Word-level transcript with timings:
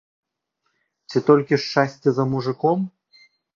Ці 1.09 1.17
толькі 1.27 1.61
шчасце 1.65 2.09
за 2.19 2.27
мужыком? 2.33 2.79